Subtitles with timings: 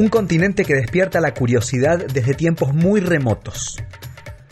[0.00, 3.76] Un continente que despierta la curiosidad desde tiempos muy remotos.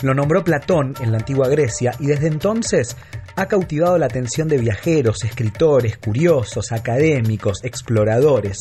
[0.03, 2.99] Lo nombró Platón en la antigua Grecia y desde entonces
[3.35, 8.59] ha cautivado la atención de viajeros, escritores, curiosos, académicos, exploradores,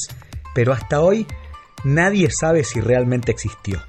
[0.55, 1.27] pero hasta hoy
[1.83, 3.81] nadie sabe si realmente existió.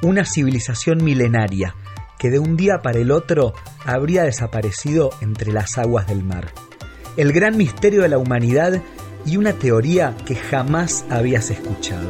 [0.00, 1.74] Una civilización milenaria
[2.20, 3.52] que de un día para el otro
[3.84, 6.52] habría desaparecido entre las aguas del mar.
[7.16, 8.80] El gran misterio de la humanidad
[9.24, 12.08] y una teoría que jamás habías escuchado.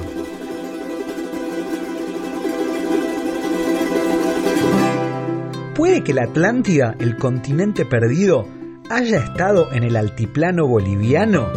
[5.74, 8.46] ¿Puede que la Atlántida, el continente perdido,
[8.88, 11.48] haya estado en el altiplano boliviano?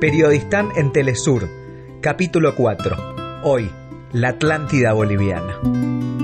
[0.00, 1.48] Periodistán en Telesur,
[2.00, 3.42] capítulo 4.
[3.42, 3.70] Hoy,
[4.12, 6.19] la Atlántida boliviana.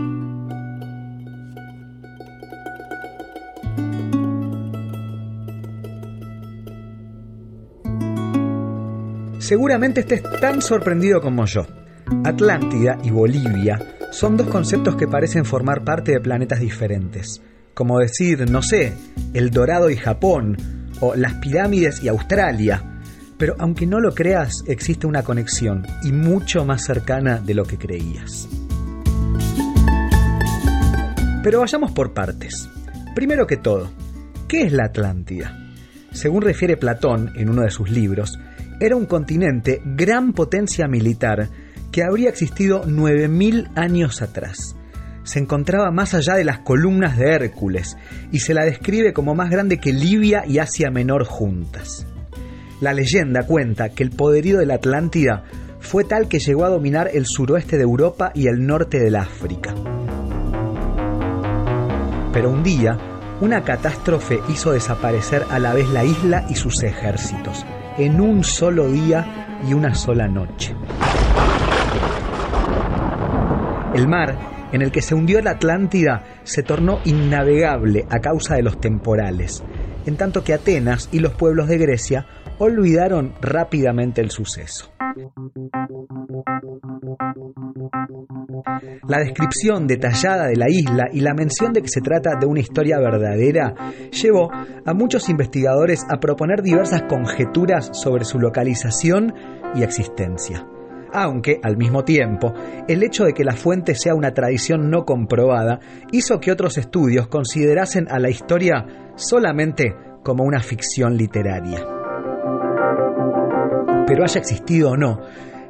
[9.47, 11.69] Seguramente estés tan sorprendido como yo.
[12.25, 13.79] Atlántida y Bolivia
[14.11, 17.41] son dos conceptos que parecen formar parte de planetas diferentes.
[17.73, 18.95] Como decir, no sé,
[19.35, 20.57] El Dorado y Japón,
[20.99, 22.83] o las pirámides y Australia.
[23.39, 27.79] Pero aunque no lo creas, existe una conexión y mucho más cercana de lo que
[27.79, 28.49] creías.
[31.45, 32.69] Pero vayamos por partes.
[33.15, 33.93] Primero que todo,
[34.49, 35.57] ¿qué es la Atlántida?
[36.11, 38.37] Según refiere Platón en uno de sus libros,
[38.79, 41.49] era un continente gran potencia militar
[41.91, 44.77] que habría existido 9.000 años atrás.
[45.23, 47.97] Se encontraba más allá de las columnas de Hércules
[48.33, 52.07] y se la describe como más grande que Libia y Asia Menor juntas.
[52.81, 55.45] La leyenda cuenta que el poderío de la Atlántida
[55.81, 59.75] fue tal que llegó a dominar el suroeste de Europa y el norte del África.
[62.33, 62.99] Pero un día,
[63.41, 67.65] una catástrofe hizo desaparecer a la vez la isla y sus ejércitos
[67.99, 70.75] en un solo día y una sola noche.
[73.95, 74.37] El mar
[74.73, 79.65] en el que se hundió la Atlántida se tornó innavegable a causa de los temporales,
[80.05, 82.27] en tanto que Atenas y los pueblos de Grecia
[82.59, 84.93] olvidaron rápidamente el suceso.
[89.09, 92.61] La descripción detallada de la isla y la mención de que se trata de una
[92.61, 93.75] historia verdadera
[94.11, 99.35] llevó a muchos investigadores a proponer diversas conjeturas sobre su localización
[99.75, 100.67] y existencia.
[101.13, 102.53] Aunque, al mismo tiempo,
[102.89, 105.81] el hecho de que la fuente sea una tradición no comprobada
[106.13, 111.87] hizo que otros estudios considerasen a la historia solamente como una ficción literaria.
[114.07, 115.21] Pero haya existido o no,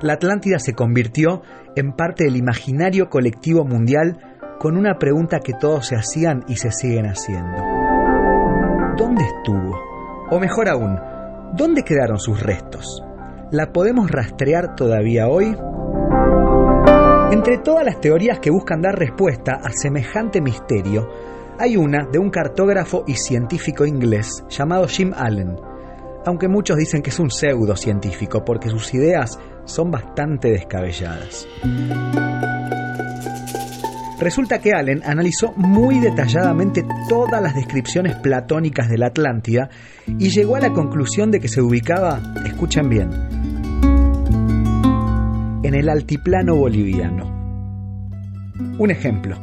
[0.00, 1.42] la Atlántida se convirtió
[1.74, 4.18] en parte del imaginario colectivo mundial
[4.58, 7.62] con una pregunta que todos se hacían y se siguen haciendo.
[8.96, 9.78] ¿Dónde estuvo?
[10.30, 10.98] O mejor aún,
[11.54, 13.02] ¿dónde quedaron sus restos?
[13.50, 15.56] ¿La podemos rastrear todavía hoy?
[17.30, 21.08] Entre todas las teorías que buscan dar respuesta a semejante misterio,
[21.58, 25.56] hay una de un cartógrafo y científico inglés llamado Jim Allen,
[26.24, 31.46] aunque muchos dicen que es un pseudocientífico porque sus ideas son bastante descabelladas.
[34.18, 39.68] Resulta que Allen analizó muy detalladamente todas las descripciones platónicas de la Atlántida
[40.06, 43.10] y llegó a la conclusión de que se ubicaba, escuchen bien,
[45.62, 47.26] en el altiplano boliviano.
[48.78, 49.36] Un ejemplo,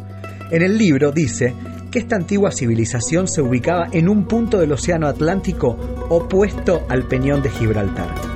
[0.49, 1.53] en el libro dice
[1.91, 5.77] que esta antigua civilización se ubicaba en un punto del Océano Atlántico
[6.09, 8.32] opuesto al Peñón de Gibraltar.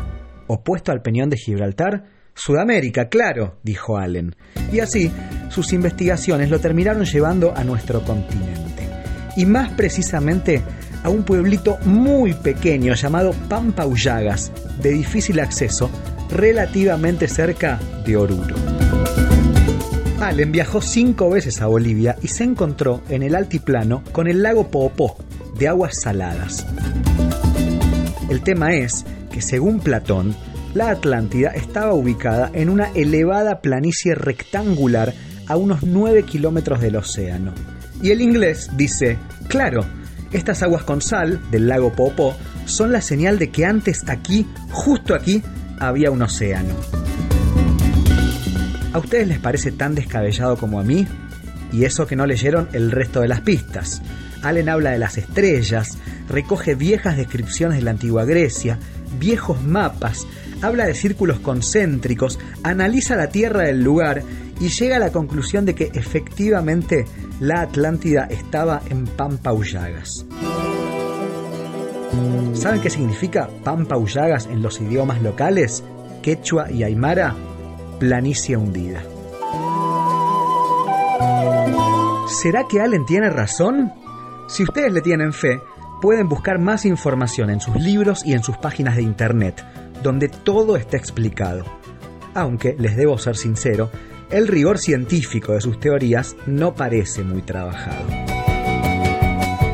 [0.47, 2.05] ¿Opuesto al Peñón de Gibraltar?
[2.33, 4.35] Sudamérica, claro, dijo Allen.
[4.71, 5.11] Y así,
[5.49, 8.87] sus investigaciones lo terminaron llevando a nuestro continente.
[9.35, 10.61] Y más precisamente
[11.03, 15.89] a un pueblito muy pequeño llamado Pampaullagas, de difícil acceso,
[16.29, 18.55] relativamente cerca de Oruro.
[20.19, 24.69] Allen viajó cinco veces a Bolivia y se encontró en el altiplano con el lago
[24.69, 25.15] Popó,
[25.57, 26.65] de aguas saladas.
[28.29, 30.35] El tema es que, según Platón,
[30.77, 35.11] la Atlántida estaba ubicada en una elevada planicie rectangular
[35.47, 37.51] a unos 9 kilómetros del océano.
[37.99, 39.83] Y el inglés dice, claro,
[40.31, 45.15] estas aguas con sal del lago Popó son la señal de que antes aquí, justo
[45.15, 45.41] aquí,
[45.79, 46.75] había un océano.
[48.93, 51.07] ¿A ustedes les parece tan descabellado como a mí?
[51.71, 54.03] Y eso que no leyeron el resto de las pistas.
[54.43, 55.97] Allen habla de las estrellas,
[56.29, 58.77] recoge viejas descripciones de la antigua Grecia,
[59.19, 60.27] viejos mapas,
[60.61, 64.23] habla de círculos concéntricos, analiza la tierra del lugar
[64.59, 67.05] y llega a la conclusión de que efectivamente
[67.39, 70.25] la Atlántida estaba en Pampaullagas.
[72.53, 75.83] ¿Saben qué significa Pampa Ullagas en los idiomas locales?
[76.23, 77.35] Quechua y Aymara,
[77.99, 79.03] planicie hundida.
[82.27, 83.93] ¿Será que Allen tiene razón?
[84.47, 85.61] Si ustedes le tienen fe,
[86.01, 89.63] pueden buscar más información en sus libros y en sus páginas de internet,
[90.03, 91.63] donde todo está explicado.
[92.33, 93.89] Aunque, les debo ser sincero,
[94.29, 98.36] el rigor científico de sus teorías no parece muy trabajado.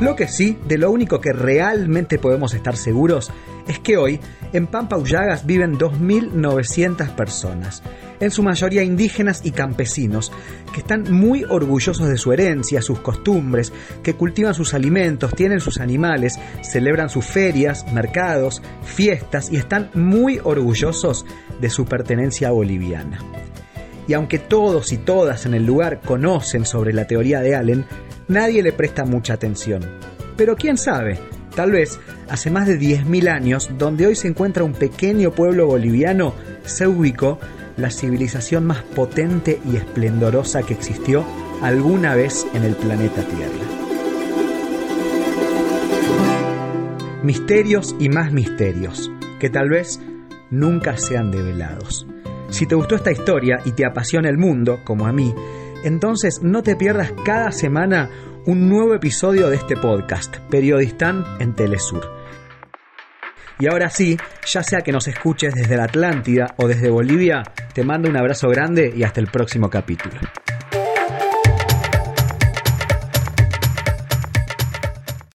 [0.04, 3.32] Lo que sí, de lo único que realmente podemos estar seguros,
[3.70, 4.20] es que hoy
[4.52, 7.82] en Pampa Ullagas viven 2.900 personas,
[8.20, 10.34] en su mayoría indígenas y campesinos,
[10.74, 13.72] que están muy orgullosos de su herencia, sus costumbres,
[14.04, 20.38] que cultivan sus alimentos, tienen sus animales, celebran sus ferias, mercados, fiestas y están muy
[20.44, 21.26] orgullosos
[21.62, 23.20] de su pertenencia boliviana.
[24.08, 27.86] Y aunque todos y todas en el lugar conocen sobre la teoría de Allen,
[28.28, 29.82] nadie le presta mucha atención.
[30.36, 31.20] Pero quién sabe,
[31.56, 36.34] tal vez hace más de 10.000 años, donde hoy se encuentra un pequeño pueblo boliviano,
[36.66, 37.40] se ubicó
[37.78, 41.26] la civilización más potente y esplendorosa que existió
[41.62, 43.84] alguna vez en el planeta Tierra.
[47.24, 49.10] Misterios y más misterios,
[49.40, 50.02] que tal vez
[50.50, 52.06] nunca sean develados.
[52.54, 55.34] Si te gustó esta historia y te apasiona el mundo, como a mí,
[55.84, 58.12] entonces no te pierdas cada semana
[58.46, 62.08] un nuevo episodio de este podcast, Periodistán en Telesur.
[63.58, 67.42] Y ahora sí, ya sea que nos escuches desde la Atlántida o desde Bolivia,
[67.74, 70.14] te mando un abrazo grande y hasta el próximo capítulo.